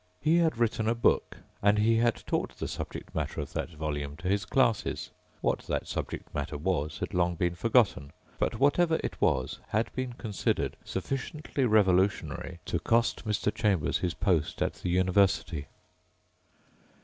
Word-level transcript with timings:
He 0.19 0.37
had 0.37 0.57
written 0.57 0.89
a 0.89 0.95
book, 0.95 1.37
and 1.61 1.77
he 1.77 1.97
had 1.97 2.23
taught 2.25 2.57
the 2.57 2.67
subject 2.67 3.13
matter 3.13 3.39
of 3.39 3.53
that 3.53 3.69
volume 3.69 4.17
to 4.17 4.27
his 4.27 4.45
classes. 4.45 5.11
What 5.41 5.59
that 5.67 5.87
subject 5.87 6.33
matter 6.33 6.57
was, 6.57 6.97
had 6.97 7.13
long 7.13 7.35
been 7.35 7.53
forgotten, 7.53 8.11
but 8.39 8.57
whatever 8.57 8.99
it 9.03 9.21
was 9.21 9.59
had 9.67 9.93
been 9.93 10.13
considered 10.13 10.75
sufficiently 10.83 11.65
revolutionary 11.65 12.57
to 12.65 12.79
cost 12.79 13.25
Mr. 13.27 13.53
Chambers 13.53 13.99
his 13.99 14.15
post 14.15 14.63
at 14.63 14.73
the 14.73 14.89
university. 14.89 15.67